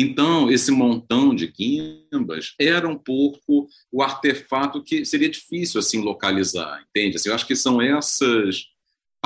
Então, 0.00 0.48
esse 0.48 0.70
montão 0.70 1.34
de 1.34 1.48
guimbas 1.48 2.54
era 2.56 2.88
um 2.88 2.96
pouco 2.96 3.66
o 3.90 4.00
artefato 4.00 4.80
que 4.80 5.04
seria 5.04 5.28
difícil 5.28 5.80
assim 5.80 6.00
localizar, 6.00 6.84
entende? 6.88 7.16
Assim, 7.16 7.30
eu 7.30 7.34
acho 7.34 7.44
que 7.44 7.56
são 7.56 7.82
essas 7.82 8.66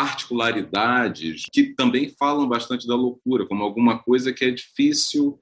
particularidades 0.02 1.44
que 1.52 1.74
também 1.76 2.12
falam 2.18 2.48
bastante 2.48 2.88
da 2.88 2.96
loucura, 2.96 3.46
como 3.46 3.62
alguma 3.62 4.00
coisa 4.00 4.32
que 4.32 4.44
é 4.44 4.50
difícil 4.50 5.38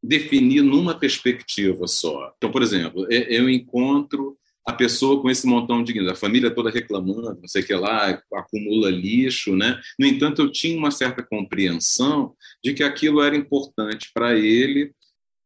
definir 0.00 0.62
numa 0.62 0.96
perspectiva 0.96 1.88
só. 1.88 2.32
Então, 2.36 2.52
por 2.52 2.62
exemplo, 2.62 3.10
eu 3.10 3.50
encontro 3.50 4.38
a 4.64 4.72
pessoa 4.72 5.20
com 5.20 5.28
esse 5.28 5.48
montão 5.48 5.82
de 5.82 5.98
a 6.08 6.14
família 6.14 6.48
toda 6.48 6.70
reclamando, 6.70 7.40
não 7.40 7.48
sei 7.48 7.62
o 7.62 7.66
que 7.66 7.74
lá, 7.74 8.22
acumula 8.32 8.88
lixo, 8.88 9.56
né? 9.56 9.80
No 9.98 10.06
entanto, 10.06 10.42
eu 10.42 10.52
tinha 10.52 10.78
uma 10.78 10.92
certa 10.92 11.20
compreensão 11.20 12.34
de 12.62 12.72
que 12.72 12.84
aquilo 12.84 13.20
era 13.20 13.34
importante 13.34 14.10
para 14.14 14.38
ele 14.38 14.92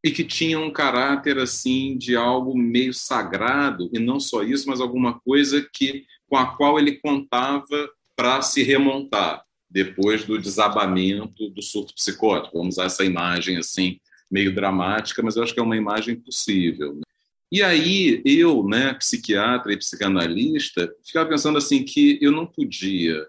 e 0.05 0.11
que 0.11 0.23
tinha 0.23 0.59
um 0.59 0.71
caráter 0.71 1.39
assim 1.39 1.97
de 1.97 2.15
algo 2.15 2.55
meio 2.55 2.93
sagrado 2.93 3.89
e 3.91 3.97
não 3.97 4.19
só 4.19 4.43
isso, 4.43 4.69
mas 4.69 4.79
alguma 4.79 5.19
coisa 5.21 5.67
que 5.73 6.05
com 6.27 6.37
a 6.37 6.55
qual 6.55 6.77
ele 6.77 6.99
contava 6.99 7.89
para 8.19 8.41
se 8.41 8.63
remontar 8.63 9.45
depois 9.71 10.25
do 10.25 10.37
desabamento 10.37 11.49
do 11.51 11.61
surto 11.61 11.93
psicótico. 11.93 12.57
Vamos 12.57 12.75
usar 12.75 12.87
essa 12.87 13.05
imagem 13.05 13.55
assim 13.55 13.97
meio 14.29 14.53
dramática, 14.53 15.23
mas 15.23 15.37
eu 15.37 15.43
acho 15.43 15.53
que 15.53 15.59
é 15.61 15.63
uma 15.63 15.77
imagem 15.77 16.17
possível. 16.17 16.95
Né? 16.95 17.01
E 17.49 17.63
aí 17.63 18.21
eu, 18.25 18.67
né, 18.67 18.93
psiquiatra 18.95 19.71
e 19.71 19.77
psicanalista, 19.77 20.93
ficava 21.01 21.29
pensando 21.29 21.57
assim 21.57 21.81
que 21.85 22.19
eu 22.21 22.33
não 22.33 22.45
podia 22.45 23.25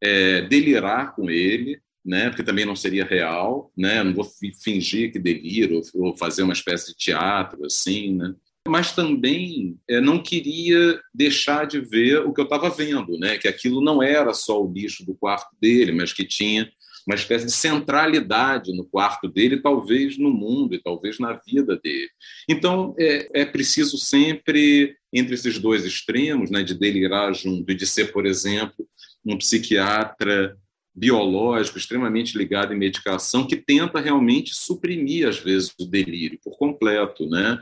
é, 0.00 0.40
delirar 0.40 1.14
com 1.14 1.28
ele, 1.28 1.78
né, 2.02 2.30
porque 2.30 2.42
também 2.42 2.64
não 2.64 2.74
seria 2.74 3.04
real, 3.04 3.70
né, 3.76 4.02
não 4.02 4.14
vou 4.14 4.26
fingir 4.64 5.12
que 5.12 5.18
deliro 5.18 5.82
ou 5.92 6.16
fazer 6.16 6.44
uma 6.44 6.54
espécie 6.54 6.92
de 6.92 6.96
teatro 6.96 7.66
assim, 7.66 8.16
né 8.16 8.34
mas 8.68 8.92
também 8.92 9.78
é, 9.88 10.00
não 10.00 10.22
queria 10.22 11.00
deixar 11.14 11.66
de 11.66 11.80
ver 11.80 12.18
o 12.26 12.32
que 12.32 12.40
eu 12.40 12.44
estava 12.44 12.68
vendo, 12.68 13.18
né? 13.18 13.38
que 13.38 13.48
aquilo 13.48 13.80
não 13.80 14.02
era 14.02 14.32
só 14.34 14.62
o 14.62 14.70
lixo 14.70 15.04
do 15.04 15.14
quarto 15.14 15.56
dele, 15.60 15.92
mas 15.92 16.12
que 16.12 16.24
tinha 16.24 16.70
uma 17.06 17.14
espécie 17.14 17.46
de 17.46 17.52
centralidade 17.52 18.72
no 18.76 18.84
quarto 18.84 19.26
dele, 19.26 19.62
talvez 19.62 20.18
no 20.18 20.30
mundo 20.30 20.74
e 20.74 20.82
talvez 20.82 21.18
na 21.18 21.32
vida 21.32 21.78
dele. 21.82 22.10
Então, 22.48 22.94
é, 22.98 23.42
é 23.42 23.44
preciso 23.44 23.96
sempre, 23.96 24.94
entre 25.12 25.34
esses 25.34 25.58
dois 25.58 25.84
extremos, 25.84 26.50
né, 26.50 26.62
de 26.62 26.74
delirar 26.74 27.34
junto 27.34 27.70
e 27.72 27.74
de 27.74 27.86
ser, 27.86 28.12
por 28.12 28.26
exemplo, 28.26 28.86
um 29.24 29.38
psiquiatra 29.38 30.56
biológico 30.94 31.78
extremamente 31.78 32.36
ligado 32.36 32.74
em 32.74 32.78
medicação 32.78 33.46
que 33.46 33.56
tenta 33.56 34.00
realmente 34.00 34.54
suprimir 34.54 35.26
às 35.26 35.38
vezes 35.38 35.72
o 35.78 35.86
delírio 35.86 36.38
por 36.42 36.58
completo, 36.58 37.28
né? 37.28 37.58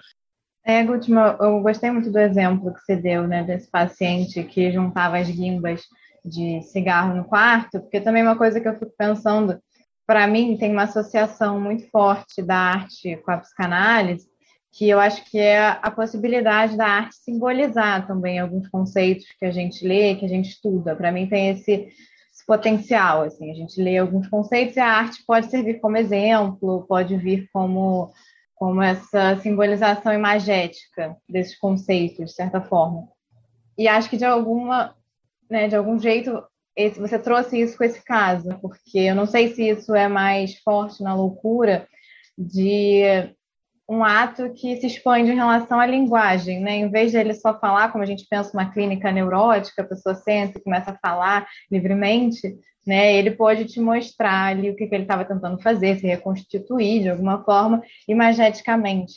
É, 0.64 0.84
Gutman, 0.84 1.36
eu 1.40 1.60
gostei 1.60 1.90
muito 1.90 2.10
do 2.10 2.18
exemplo 2.18 2.74
que 2.74 2.80
você 2.80 2.96
deu, 2.96 3.26
né, 3.26 3.42
desse 3.42 3.70
paciente 3.70 4.42
que 4.42 4.70
juntava 4.70 5.18
as 5.18 5.30
guimbas 5.30 5.82
de 6.24 6.62
cigarro 6.62 7.14
no 7.14 7.24
quarto, 7.24 7.80
porque 7.80 8.00
também 8.00 8.22
uma 8.22 8.36
coisa 8.36 8.60
que 8.60 8.68
eu 8.68 8.78
fico 8.78 8.92
pensando, 8.96 9.58
para 10.06 10.26
mim 10.26 10.56
tem 10.56 10.72
uma 10.72 10.84
associação 10.84 11.60
muito 11.60 11.88
forte 11.90 12.42
da 12.42 12.56
arte 12.56 13.16
com 13.24 13.30
a 13.30 13.38
psicanálise, 13.38 14.28
que 14.72 14.88
eu 14.88 15.00
acho 15.00 15.24
que 15.30 15.38
é 15.38 15.78
a 15.82 15.90
possibilidade 15.90 16.76
da 16.76 16.86
arte 16.86 17.16
simbolizar 17.16 18.06
também 18.06 18.38
alguns 18.38 18.68
conceitos 18.68 19.26
que 19.38 19.44
a 19.44 19.50
gente 19.50 19.86
lê, 19.86 20.14
que 20.14 20.24
a 20.24 20.28
gente 20.28 20.50
estuda. 20.50 20.94
Para 20.94 21.10
mim 21.10 21.26
tem 21.26 21.50
esse, 21.50 21.88
esse 22.32 22.46
potencial, 22.46 23.22
assim, 23.22 23.50
a 23.50 23.54
gente 23.54 23.80
lê 23.82 23.98
alguns 23.98 24.28
conceitos 24.28 24.76
e 24.76 24.80
a 24.80 24.86
arte 24.86 25.24
pode 25.26 25.50
servir 25.50 25.80
como 25.80 25.96
exemplo, 25.96 26.84
pode 26.86 27.16
vir 27.16 27.48
como 27.52 28.12
como 28.58 28.82
essa 28.82 29.36
simbolização 29.36 30.12
imagética 30.12 31.16
desses 31.28 31.56
conceitos, 31.58 32.30
de 32.30 32.32
certa 32.32 32.60
forma. 32.60 33.08
E 33.76 33.86
acho 33.86 34.10
que 34.10 34.16
de 34.16 34.24
alguma, 34.24 34.94
né, 35.48 35.68
de 35.68 35.76
algum 35.76 35.98
jeito 35.98 36.42
esse, 36.74 37.00
você 37.00 37.18
trouxe 37.18 37.60
isso 37.60 37.76
com 37.76 37.84
esse 37.84 38.04
caso, 38.04 38.56
porque 38.60 38.98
eu 38.98 39.14
não 39.14 39.26
sei 39.26 39.54
se 39.54 39.68
isso 39.68 39.94
é 39.94 40.08
mais 40.08 40.56
forte 40.58 41.02
na 41.02 41.14
loucura 41.14 41.88
de 42.36 43.02
um 43.88 44.04
ato 44.04 44.52
que 44.52 44.76
se 44.76 44.86
expande 44.86 45.30
em 45.30 45.36
relação 45.36 45.80
à 45.80 45.86
linguagem, 45.86 46.60
né? 46.60 46.76
Em 46.76 46.90
vez 46.90 47.10
de 47.10 47.16
ele 47.16 47.34
só 47.34 47.58
falar, 47.58 47.90
como 47.90 48.04
a 48.04 48.06
gente 48.06 48.26
pensa 48.28 48.52
uma 48.52 48.70
clínica 48.70 49.10
neurótica, 49.10 49.82
a 49.82 49.86
pessoa 49.86 50.14
senta 50.14 50.58
e 50.58 50.62
começa 50.62 50.90
a 50.90 50.98
falar 50.98 51.48
livremente, 51.70 52.56
né? 52.88 53.14
Ele 53.14 53.32
pode 53.32 53.66
te 53.66 53.78
mostrar 53.78 54.46
ali 54.46 54.70
o 54.70 54.74
que, 54.74 54.86
que 54.86 54.94
ele 54.94 55.04
estava 55.04 55.22
tentando 55.22 55.60
fazer, 55.60 55.98
se 55.98 56.06
reconstituir 56.06 57.02
de 57.02 57.10
alguma 57.10 57.44
forma, 57.44 57.82
imageticamente. 58.08 59.16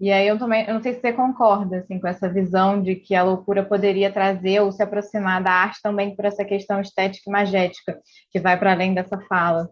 E 0.00 0.12
aí 0.12 0.28
eu 0.28 0.38
também, 0.38 0.64
eu 0.68 0.74
não 0.74 0.80
sei 0.80 0.94
se 0.94 1.00
você 1.00 1.12
concorda 1.12 1.78
assim 1.78 1.98
com 1.98 2.06
essa 2.06 2.32
visão 2.32 2.80
de 2.80 2.94
que 2.94 3.16
a 3.16 3.24
loucura 3.24 3.64
poderia 3.64 4.12
trazer 4.12 4.60
ou 4.60 4.70
se 4.70 4.80
aproximar 4.80 5.42
da 5.42 5.50
arte 5.50 5.80
também 5.82 6.14
por 6.14 6.26
essa 6.26 6.44
questão 6.44 6.80
estética 6.80 7.28
imagética, 7.28 7.98
que 8.30 8.38
vai 8.38 8.56
para 8.56 8.70
além 8.70 8.94
dessa 8.94 9.18
fala. 9.22 9.68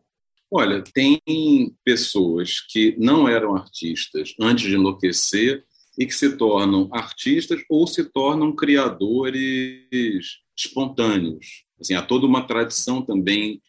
Olha, 0.51 0.83
tem 0.93 1.21
pessoas 1.85 2.61
que 2.69 2.97
não 2.99 3.29
eram 3.29 3.55
artistas 3.55 4.35
antes 4.41 4.69
de 4.69 4.75
enlouquecer 4.75 5.63
e 5.97 6.05
que 6.05 6.15
se 6.15 6.37
tornam 6.37 6.89
artistas 6.91 7.61
ou 7.71 7.87
se 7.87 8.03
tornam 8.11 8.57
criadores 8.57 10.41
espontâneos. 10.59 11.66
Assim, 11.81 11.95
há 11.95 12.03
toda 12.03 12.27
uma 12.27 12.47
tradição 12.47 13.03
também 13.03 13.61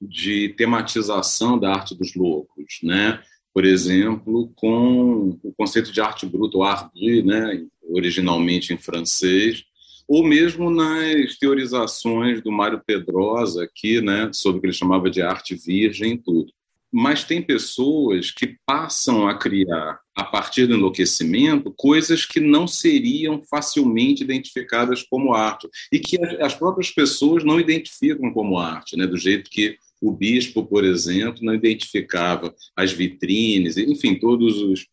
de 0.00 0.50
tematização 0.50 1.58
da 1.58 1.72
arte 1.72 1.94
dos 1.94 2.14
loucos, 2.14 2.78
né? 2.82 3.22
Por 3.52 3.64
exemplo, 3.64 4.52
com 4.56 5.38
o 5.42 5.52
conceito 5.56 5.92
de 5.92 6.00
arte 6.00 6.26
bruta, 6.26 6.56
ou 6.56 6.64
art 6.64 6.90
brut, 6.92 7.22
né? 7.22 7.64
originalmente 7.88 8.72
em 8.72 8.78
francês, 8.78 9.64
ou 10.08 10.24
mesmo 10.24 10.70
nas 10.70 11.36
teorizações 11.38 12.42
do 12.42 12.50
Mário 12.50 12.82
Pedrosa 12.84 13.64
aqui, 13.64 14.00
né, 14.00 14.30
sobre 14.32 14.58
o 14.58 14.60
que 14.60 14.66
ele 14.66 14.74
chamava 14.74 15.08
de 15.08 15.22
arte 15.22 15.54
virgem 15.54 16.12
e 16.12 16.18
tudo 16.18 16.52
mas 16.96 17.24
tem 17.24 17.42
pessoas 17.42 18.30
que 18.30 18.56
passam 18.64 19.26
a 19.26 19.36
criar, 19.36 19.98
a 20.14 20.22
partir 20.22 20.68
do 20.68 20.74
enlouquecimento, 20.74 21.74
coisas 21.76 22.24
que 22.24 22.38
não 22.38 22.68
seriam 22.68 23.42
facilmente 23.50 24.22
identificadas 24.22 25.02
como 25.02 25.34
arte 25.34 25.68
e 25.90 25.98
que 25.98 26.16
as 26.40 26.54
próprias 26.54 26.92
pessoas 26.92 27.42
não 27.42 27.58
identificam 27.58 28.32
como 28.32 28.60
arte, 28.60 28.96
né? 28.96 29.08
do 29.08 29.16
jeito 29.16 29.50
que 29.50 29.76
o 30.00 30.12
bispo, 30.12 30.64
por 30.64 30.84
exemplo, 30.84 31.42
não 31.42 31.52
identificava 31.52 32.54
as 32.76 32.92
vitrines, 32.92 33.76
enfim, 33.76 34.14
todos 34.14 34.58
os 34.58 34.86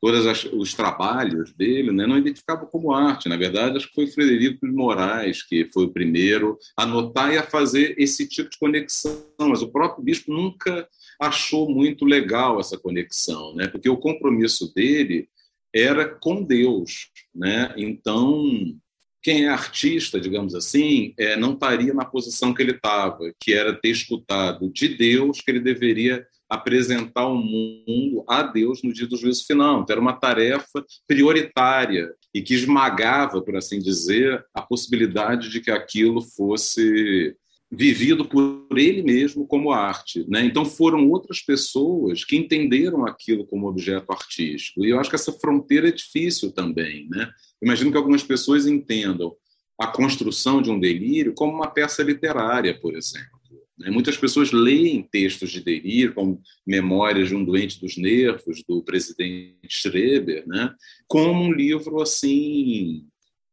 todos 0.00 0.44
os 0.52 0.74
trabalhos 0.74 1.52
dele, 1.52 1.92
né, 1.92 2.06
não 2.06 2.18
identificava 2.18 2.66
como 2.66 2.92
arte. 2.92 3.28
Na 3.28 3.36
verdade, 3.36 3.76
acho 3.76 3.88
que 3.88 3.94
foi 3.94 4.06
Frederico 4.06 4.66
de 4.66 4.72
Moraes 4.72 5.42
que 5.42 5.68
foi 5.72 5.84
o 5.84 5.92
primeiro 5.92 6.58
a 6.76 6.86
notar 6.86 7.32
e 7.32 7.38
a 7.38 7.42
fazer 7.42 7.94
esse 7.98 8.28
tipo 8.28 8.50
de 8.50 8.58
conexão. 8.58 9.24
Mas 9.40 9.62
o 9.62 9.70
próprio 9.70 10.04
bispo 10.04 10.32
nunca 10.32 10.88
achou 11.20 11.68
muito 11.68 12.04
legal 12.04 12.60
essa 12.60 12.78
conexão, 12.78 13.54
né? 13.54 13.66
Porque 13.66 13.88
o 13.88 13.96
compromisso 13.96 14.72
dele 14.72 15.28
era 15.74 16.08
com 16.08 16.42
Deus, 16.42 17.10
né? 17.34 17.74
Então, 17.76 18.78
quem 19.22 19.46
é 19.46 19.48
artista, 19.48 20.20
digamos 20.20 20.54
assim, 20.54 21.12
é, 21.18 21.36
não 21.36 21.54
estaria 21.54 21.92
na 21.92 22.04
posição 22.04 22.54
que 22.54 22.62
ele 22.62 22.72
estava, 22.72 23.32
que 23.40 23.52
era 23.52 23.74
ter 23.74 23.90
escutado 23.90 24.70
de 24.70 24.88
Deus 24.88 25.40
que 25.40 25.50
ele 25.50 25.60
deveria 25.60 26.24
apresentar 26.48 27.26
o 27.26 27.36
mundo 27.36 28.24
a 28.26 28.42
Deus 28.42 28.82
no 28.82 28.92
dia 28.92 29.06
do 29.06 29.16
juízo 29.16 29.46
final. 29.46 29.82
Então, 29.82 29.94
era 29.94 30.00
uma 30.00 30.14
tarefa 30.14 30.84
prioritária 31.06 32.10
e 32.34 32.40
que 32.40 32.54
esmagava, 32.54 33.42
por 33.42 33.56
assim 33.56 33.78
dizer, 33.78 34.44
a 34.54 34.62
possibilidade 34.62 35.50
de 35.50 35.60
que 35.60 35.70
aquilo 35.70 36.22
fosse 36.22 37.36
vivido 37.70 38.24
por 38.24 38.66
ele 38.78 39.02
mesmo 39.02 39.46
como 39.46 39.72
arte. 39.72 40.24
Né? 40.28 40.44
Então, 40.44 40.64
foram 40.64 41.08
outras 41.10 41.40
pessoas 41.40 42.24
que 42.24 42.36
entenderam 42.36 43.04
aquilo 43.04 43.46
como 43.46 43.68
objeto 43.68 44.10
artístico. 44.10 44.84
E 44.84 44.90
eu 44.90 44.98
acho 44.98 45.10
que 45.10 45.16
essa 45.16 45.32
fronteira 45.32 45.88
é 45.88 45.92
difícil 45.92 46.50
também. 46.50 47.06
Né? 47.10 47.30
Imagino 47.62 47.90
que 47.90 47.98
algumas 47.98 48.22
pessoas 48.22 48.66
entendam 48.66 49.36
a 49.78 49.86
construção 49.86 50.60
de 50.62 50.70
um 50.70 50.80
delírio 50.80 51.34
como 51.34 51.52
uma 51.52 51.70
peça 51.70 52.02
literária, 52.02 52.78
por 52.80 52.96
exemplo. 52.96 53.37
Né? 53.78 53.90
Muitas 53.90 54.16
pessoas 54.16 54.52
leem 54.52 55.02
textos 55.02 55.50
de 55.50 55.60
delírio, 55.60 56.14
como 56.14 56.40
Memórias 56.66 57.28
de 57.28 57.34
um 57.34 57.44
Doente 57.44 57.80
dos 57.80 57.96
Nervos, 57.96 58.62
do 58.68 58.82
presidente 58.82 59.56
Schreber, 59.68 60.46
né? 60.46 60.74
como 61.06 61.42
um 61.42 61.52
livro 61.52 62.00
assim 62.02 63.06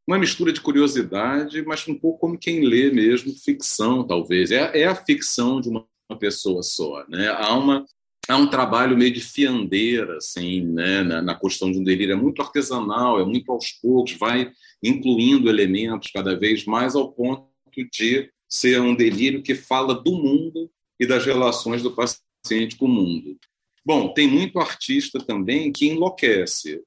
uma 0.08 0.20
mistura 0.20 0.54
de 0.54 0.62
curiosidade, 0.62 1.64
mas 1.64 1.88
um 1.88 1.96
pouco 1.96 2.20
como 2.20 2.38
quem 2.38 2.62
lê 2.62 2.92
mesmo 2.92 3.34
ficção, 3.34 4.06
talvez. 4.06 4.52
É, 4.52 4.82
é 4.82 4.86
a 4.86 4.96
ficção 4.96 5.60
de 5.60 5.70
uma, 5.70 5.86
uma 6.08 6.20
pessoa 6.20 6.62
só. 6.62 7.04
Né? 7.10 7.28
Há, 7.28 7.58
uma, 7.58 7.86
há 8.28 8.38
um 8.38 8.48
trabalho 8.48 8.96
meio 8.96 9.12
de 9.12 9.22
fiandeira 9.22 10.18
assim, 10.18 10.62
né? 10.62 11.02
na, 11.02 11.22
na 11.22 11.34
construção 11.34 11.72
de 11.72 11.80
um 11.80 11.84
delírio. 11.84 12.14
É 12.14 12.16
muito 12.16 12.42
artesanal, 12.42 13.20
é 13.20 13.26
muito 13.26 13.52
aos 13.52 13.72
poucos, 13.72 14.14
vai 14.14 14.52
incluindo 14.84 15.50
elementos 15.50 16.12
cada 16.12 16.38
vez 16.38 16.66
mais 16.66 16.96
ao 16.96 17.12
ponto 17.12 17.50
de 17.74 18.32
ser 18.56 18.80
um 18.80 18.96
delírio 18.96 19.44
que 19.44 19.54
fala 19.54 19.94
do 19.94 20.14
mundo 20.14 20.72
e 20.98 21.06
das 21.06 21.26
relações 21.26 21.84
do 21.84 21.92
paciente 21.92 22.78
com 22.78 22.86
o 22.86 22.90
mundo. 22.90 23.38
Bom, 23.86 24.14
tem 24.14 24.30
muito 24.30 24.60
artista 24.60 25.20
também 25.20 25.74
que 25.74 25.88
enlouquece. 25.88 26.82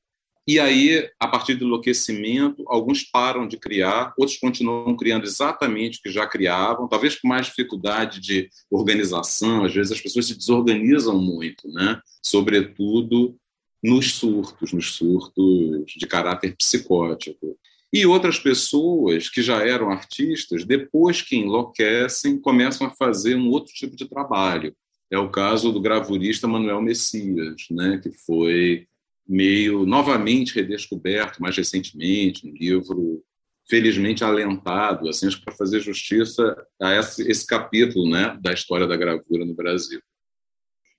E 0.46 0.58
aí, 0.58 1.06
a 1.20 1.28
partir 1.28 1.56
do 1.56 1.66
enlouquecimento, 1.66 2.64
alguns 2.68 3.02
param 3.02 3.46
de 3.46 3.58
criar, 3.58 4.14
outros 4.18 4.38
continuam 4.38 4.96
criando 4.96 5.24
exatamente 5.24 5.98
o 5.98 6.02
que 6.02 6.10
já 6.10 6.26
criavam, 6.26 6.88
talvez 6.88 7.16
com 7.16 7.28
mais 7.28 7.48
dificuldade 7.48 8.18
de 8.18 8.48
organização. 8.70 9.66
Às 9.66 9.74
vezes 9.74 9.92
as 9.92 10.00
pessoas 10.00 10.24
se 10.26 10.34
desorganizam 10.34 11.20
muito, 11.20 11.68
né? 11.68 12.00
sobretudo 12.22 13.36
nos 13.84 14.14
surtos, 14.14 14.72
nos 14.72 14.94
surtos 14.94 15.92
de 15.94 16.06
caráter 16.06 16.56
psicótico. 16.56 17.58
E 17.92 18.04
outras 18.04 18.38
pessoas 18.38 19.30
que 19.30 19.42
já 19.42 19.66
eram 19.66 19.90
artistas, 19.90 20.64
depois 20.64 21.22
que 21.22 21.36
enlouquecem, 21.36 22.38
começam 22.38 22.86
a 22.86 22.90
fazer 22.90 23.34
um 23.34 23.48
outro 23.48 23.72
tipo 23.72 23.96
de 23.96 24.06
trabalho. 24.06 24.74
É 25.10 25.18
o 25.18 25.30
caso 25.30 25.72
do 25.72 25.80
gravurista 25.80 26.46
Manuel 26.46 26.82
Messias, 26.82 27.62
né, 27.70 27.98
que 28.02 28.12
foi 28.12 28.86
meio 29.26 29.86
novamente 29.86 30.54
redescoberto 30.54 31.40
mais 31.40 31.56
recentemente, 31.56 32.46
um 32.46 32.52
livro 32.52 33.22
felizmente 33.68 34.24
alentado, 34.24 35.08
assim, 35.08 35.28
para 35.44 35.54
fazer 35.54 35.80
justiça 35.80 36.56
a 36.80 36.94
esse, 36.94 37.22
esse 37.30 37.46
capítulo 37.46 38.08
né, 38.08 38.38
da 38.40 38.52
história 38.52 38.86
da 38.86 38.96
gravura 38.96 39.44
no 39.44 39.54
Brasil. 39.54 40.00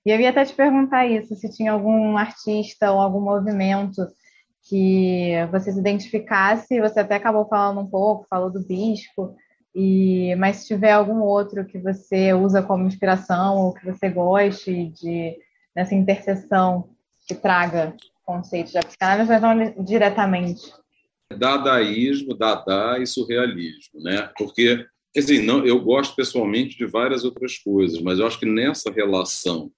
E 0.06 0.10
eu 0.10 0.20
ia 0.20 0.30
até 0.30 0.44
te 0.44 0.54
perguntar 0.54 1.06
isso, 1.06 1.34
se 1.34 1.50
tinha 1.54 1.72
algum 1.72 2.16
artista 2.16 2.90
ou 2.90 3.00
algum 3.00 3.20
movimento 3.20 4.06
que 4.62 5.32
você 5.50 5.72
se 5.72 5.78
identificasse, 5.78 6.80
você 6.80 7.00
até 7.00 7.16
acabou 7.16 7.48
falando 7.48 7.80
um 7.80 7.86
pouco, 7.86 8.26
falou 8.28 8.50
do 8.50 8.60
bispo, 8.60 9.34
e 9.74 10.34
mas 10.36 10.56
se 10.56 10.68
tiver 10.68 10.92
algum 10.92 11.20
outro 11.20 11.64
que 11.64 11.78
você 11.78 12.32
usa 12.34 12.62
como 12.62 12.86
inspiração 12.86 13.56
ou 13.56 13.74
que 13.74 13.86
você 13.86 14.08
goste 14.08 14.88
de 14.88 15.36
nessa 15.74 15.94
interseção 15.94 16.90
que 17.26 17.34
traga 17.34 17.94
conceitos 18.24 18.72
da 18.72 18.80
psicanálise, 18.80 19.28
mas 19.28 19.42
não 19.42 19.84
diretamente. 19.84 20.72
Dadaísmo, 21.36 22.34
dada 22.34 22.98
e 22.98 23.06
surrealismo, 23.06 24.00
né? 24.02 24.30
Porque, 24.36 24.84
assim, 25.16 25.40
não, 25.42 25.64
eu 25.64 25.80
gosto 25.80 26.16
pessoalmente 26.16 26.76
de 26.76 26.86
várias 26.86 27.24
outras 27.24 27.56
coisas, 27.58 28.00
mas 28.00 28.18
eu 28.18 28.26
acho 28.26 28.38
que 28.38 28.46
nessa 28.46 28.90
relação 28.90 29.70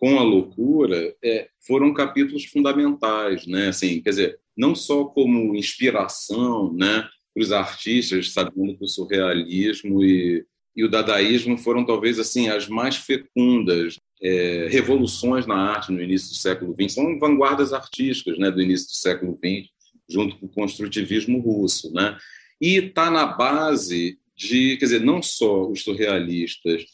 com 0.00 0.18
a 0.18 0.22
loucura 0.22 1.14
é, 1.22 1.50
foram 1.60 1.92
capítulos 1.92 2.46
fundamentais, 2.46 3.46
né? 3.46 3.68
Assim, 3.68 4.00
quer 4.00 4.10
dizer, 4.10 4.40
não 4.56 4.74
só 4.74 5.04
como 5.04 5.54
inspiração, 5.54 6.72
né? 6.72 7.06
Para 7.34 7.42
os 7.42 7.52
artistas, 7.52 8.32
sabendo 8.32 8.76
que 8.76 8.84
o 8.84 8.88
surrealismo 8.88 10.02
e, 10.02 10.44
e 10.74 10.82
o 10.82 10.88
dadaísmo 10.88 11.58
foram 11.58 11.84
talvez 11.84 12.18
assim 12.18 12.48
as 12.48 12.66
mais 12.66 12.96
fecundas 12.96 13.96
é, 14.22 14.66
revoluções 14.70 15.46
na 15.46 15.54
arte 15.54 15.92
no 15.92 16.02
início 16.02 16.30
do 16.30 16.34
século 16.34 16.74
XX, 16.78 16.94
são 16.94 17.18
vanguardas 17.18 17.72
artísticas 17.72 18.38
né, 18.38 18.50
do 18.50 18.60
início 18.60 18.88
do 18.88 18.94
século 18.94 19.38
XX, 19.38 19.70
junto 20.08 20.36
com 20.38 20.46
o 20.46 20.50
construtivismo 20.50 21.40
russo. 21.40 21.92
Né? 21.92 22.16
E 22.60 22.76
está 22.76 23.10
na 23.10 23.26
base 23.26 24.18
de, 24.34 24.76
quer 24.78 24.86
dizer, 24.86 25.00
não 25.02 25.22
só 25.22 25.68
os 25.68 25.82
surrealistas 25.82 26.84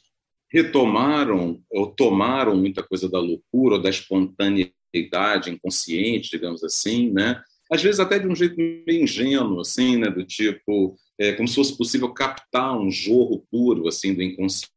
retomaram 0.51 1.61
ou 1.71 1.87
tomaram 1.87 2.57
muita 2.57 2.83
coisa 2.83 3.09
da 3.09 3.19
loucura 3.19 3.77
ou 3.77 3.83
da 3.83 3.91
espontaneidade 3.91 5.51
inconsciente, 5.51 6.31
digamos 6.31 6.63
assim, 6.63 7.11
né? 7.13 7.43
às 7.71 7.83
vezes 7.83 7.99
até 7.99 8.19
de 8.19 8.29
um 8.29 8.35
jeito 8.35 8.57
meio 8.57 9.03
ingênuo, 9.03 9.61
assim, 9.61 9.97
né? 9.97 10.09
do 10.09 10.25
tipo, 10.25 10.97
é, 11.19 11.33
como 11.33 11.49
se 11.49 11.55
fosse 11.57 11.77
possível 11.77 12.13
captar 12.13 12.79
um 12.79 12.91
jorro 12.91 13.45
puro 13.51 13.89
assim 13.89 14.15
do 14.15 14.23
inconsciente 14.23 14.77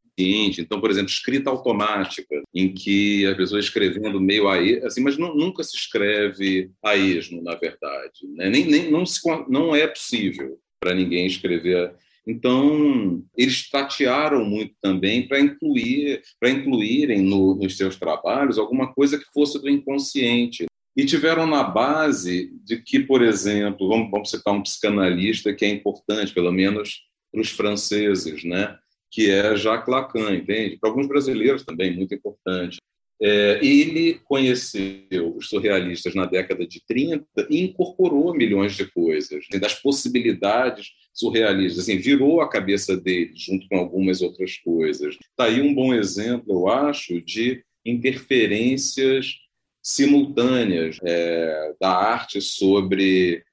então, 0.59 0.81
por 0.81 0.91
exemplo, 0.91 1.09
escrita 1.09 1.49
automática, 1.49 2.41
em 2.53 2.73
que 2.73 3.25
a 3.25 3.35
pessoa 3.35 3.59
escrevendo 3.59 4.19
meio 4.19 4.47
a 4.49 4.57
assim, 4.85 5.01
mas 5.01 5.17
não, 5.17 5.33
nunca 5.33 5.63
se 5.63 5.75
escreve 5.75 6.71
a 6.83 6.95
esmo, 6.95 7.41
na 7.41 7.55
verdade. 7.55 8.27
Né? 8.35 8.49
Nem, 8.49 8.65
nem, 8.65 8.91
não, 8.91 9.05
se, 9.05 9.21
não 9.47 9.73
é 9.73 9.87
possível 9.87 10.59
para 10.79 10.93
ninguém 10.93 11.25
escrever. 11.25 11.93
Então, 12.29 13.23
eles 13.35 13.67
tatearam 13.71 14.45
muito 14.45 14.75
também 14.79 15.27
para 15.27 15.39
incluir, 15.39 16.21
para 16.39 16.51
incluírem 16.51 17.23
no, 17.23 17.55
nos 17.55 17.75
seus 17.75 17.95
trabalhos 17.95 18.59
alguma 18.59 18.93
coisa 18.93 19.17
que 19.17 19.25
fosse 19.33 19.59
do 19.59 19.67
inconsciente. 19.67 20.65
E 20.95 21.05
tiveram 21.05 21.47
na 21.47 21.63
base 21.63 22.53
de 22.63 22.77
que, 22.83 22.99
por 22.99 23.23
exemplo, 23.23 23.87
vamos, 23.87 24.11
vamos 24.11 24.29
citar 24.29 24.53
um 24.53 24.61
psicanalista 24.61 25.53
que 25.53 25.65
é 25.65 25.69
importante, 25.69 26.31
pelo 26.31 26.51
menos 26.51 27.01
para 27.31 27.41
os 27.41 27.49
franceses, 27.49 28.43
né? 28.43 28.77
que 29.09 29.31
é 29.31 29.55
Jacques 29.55 29.91
Lacan, 29.91 30.35
entende? 30.35 30.77
Para 30.77 30.91
alguns 30.91 31.07
brasileiros 31.07 31.63
também, 31.63 31.95
muito 31.95 32.13
importante. 32.13 32.77
É, 33.21 33.59
ele 33.61 34.19
conheceu 34.23 35.35
os 35.35 35.49
surrealistas 35.49 36.15
na 36.15 36.25
década 36.25 36.65
de 36.65 36.81
30 36.85 37.25
e 37.49 37.65
incorporou 37.65 38.33
milhões 38.33 38.75
de 38.75 38.85
coisas, 38.85 39.43
assim, 39.49 39.59
das 39.59 39.73
possibilidades 39.73 40.87
surrealistas, 41.13 41.83
assim, 41.83 41.97
virou 41.97 42.39
a 42.39 42.49
cabeça 42.49 42.95
dele 42.95 43.33
junto 43.35 43.67
com 43.67 43.77
algumas 43.77 44.21
outras 44.21 44.57
coisas. 44.57 45.17
Está 45.19 45.45
aí 45.45 45.61
um 45.61 45.73
bom 45.73 45.93
exemplo, 45.93 46.53
eu 46.53 46.69
acho, 46.69 47.21
de 47.21 47.61
interferências 47.85 49.35
simultâneas 49.81 50.97
é, 51.03 51.73
da 51.79 51.89
arte 51.89 52.41
sobre 52.41 53.43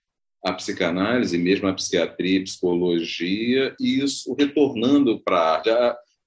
a 0.45 0.53
psicanálise, 0.53 1.37
mesmo 1.37 1.67
a 1.67 1.75
psiquiatria, 1.75 2.45
psicologia, 2.45 3.75
e 3.81 3.99
isso 4.01 4.33
retornando 4.35 5.21
para 5.21 5.39
a 5.39 5.55
arte. 5.57 5.71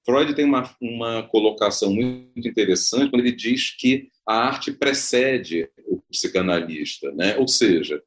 Freud 0.06 0.34
tem 0.34 0.46
uma, 0.46 0.70
uma 0.82 1.24
colocação 1.24 1.94
muito 1.94 2.48
interessante 2.48 3.10
quando 3.10 3.26
ele 3.26 3.36
diz 3.36 3.76
que 3.78 4.08
a 4.28 4.48
arte 4.48 4.72
precede 4.72 5.70
o 5.86 6.02
psicanalista, 6.10 7.12
né? 7.12 7.38
ou 7.38 7.48
seja, 7.48 8.02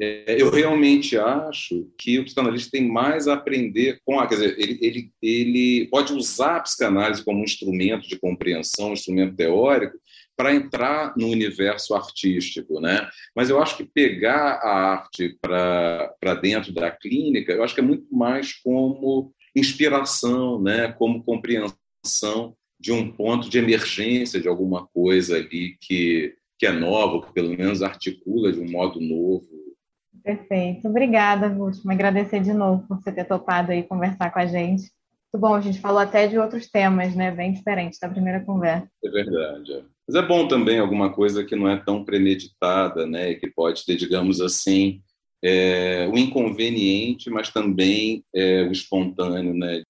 é, 0.00 0.40
eu 0.40 0.50
realmente 0.50 1.18
acho 1.18 1.90
que 1.98 2.18
o 2.18 2.24
psicanalista 2.24 2.70
tem 2.70 2.88
mais 2.88 3.26
a 3.26 3.34
aprender 3.34 4.00
com 4.04 4.20
a. 4.20 4.26
Quer 4.26 4.34
dizer, 4.34 4.58
ele, 4.58 4.78
ele, 4.80 5.12
ele 5.20 5.88
pode 5.90 6.12
usar 6.12 6.56
a 6.56 6.60
psicanálise 6.60 7.24
como 7.24 7.40
um 7.40 7.44
instrumento 7.44 8.06
de 8.06 8.18
compreensão, 8.18 8.90
um 8.90 8.92
instrumento 8.92 9.34
teórico, 9.34 9.98
para 10.36 10.54
entrar 10.54 11.12
no 11.16 11.28
universo 11.28 11.94
artístico, 11.94 12.80
né? 12.80 13.08
Mas 13.34 13.50
eu 13.50 13.60
acho 13.60 13.76
que 13.76 13.84
pegar 13.84 14.60
a 14.62 14.92
arte 14.92 15.36
para 15.40 16.34
dentro 16.40 16.72
da 16.72 16.90
clínica, 16.90 17.52
eu 17.52 17.64
acho 17.64 17.74
que 17.74 17.80
é 17.80 17.84
muito 17.84 18.06
mais 18.14 18.52
como 18.62 19.34
inspiração, 19.54 20.60
né? 20.60 20.92
Como 20.92 21.22
compreensão 21.22 22.54
de 22.78 22.92
um 22.92 23.10
ponto 23.10 23.48
de 23.48 23.58
emergência 23.58 24.40
de 24.40 24.48
alguma 24.48 24.86
coisa 24.86 25.36
ali 25.36 25.76
que 25.80 26.34
que 26.60 26.66
é 26.66 26.72
nova, 26.72 27.26
que 27.26 27.32
pelo 27.32 27.56
menos 27.56 27.82
articula 27.82 28.52
de 28.52 28.60
um 28.60 28.70
modo 28.70 29.00
novo. 29.00 29.48
Perfeito. 30.22 30.86
Obrigada, 30.86 31.48
Ruth. 31.48 31.78
Agradecer 31.88 32.40
de 32.40 32.52
novo 32.52 32.86
por 32.86 33.00
você 33.00 33.10
ter 33.10 33.24
topado 33.24 33.72
aí 33.72 33.82
conversar 33.82 34.30
com 34.30 34.38
a 34.38 34.44
gente. 34.44 34.82
Muito 35.32 35.40
bom, 35.40 35.54
a 35.54 35.60
gente 35.62 35.80
falou 35.80 36.00
até 36.00 36.26
de 36.26 36.38
outros 36.38 36.68
temas, 36.68 37.14
né? 37.14 37.30
Bem 37.30 37.54
diferentes 37.54 37.98
da 37.98 38.10
primeira 38.10 38.40
conversa. 38.40 38.86
É 39.02 39.08
verdade. 39.08 39.72
É. 39.72 39.82
Mas 40.06 40.22
é 40.22 40.26
bom 40.26 40.46
também 40.46 40.78
alguma 40.78 41.10
coisa 41.10 41.42
que 41.44 41.56
não 41.56 41.66
é 41.66 41.78
tão 41.78 42.04
premeditada, 42.04 43.06
né? 43.06 43.32
Que 43.34 43.48
pode 43.48 43.86
ter, 43.86 43.96
digamos 43.96 44.42
assim, 44.42 45.00
é, 45.42 46.08
o 46.12 46.18
inconveniente, 46.18 47.30
mas 47.30 47.50
também 47.50 48.22
é, 48.34 48.62
o 48.62 48.72
espontâneo, 48.72 49.54
né? 49.54 49.82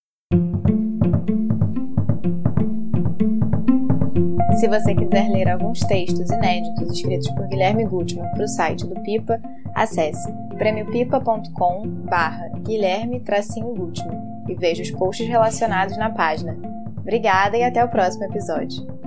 se 4.61 4.69
você 4.69 4.95
quiser 4.95 5.27
ler 5.31 5.49
alguns 5.49 5.81
textos 5.81 6.29
inéditos 6.29 6.93
escritos 6.93 7.31
por 7.31 7.49
Guilherme 7.49 7.87
Gutmann 7.87 8.31
para 8.33 8.45
o 8.45 8.49
site 8.49 8.87
do 8.87 8.95
Pipa, 9.01 9.41
acesse 9.75 10.31
prêmiopipa.com 10.59 11.89
barra 12.11 12.47
Guilherme 12.59 13.21
Gutmann 13.21 14.45
e 14.51 14.55
veja 14.55 14.83
os 14.83 14.91
posts 14.91 15.27
relacionados 15.27 15.97
na 15.97 16.11
página. 16.11 16.59
Obrigada 16.99 17.57
e 17.57 17.63
até 17.63 17.83
o 17.83 17.89
próximo 17.89 18.25
episódio. 18.25 19.00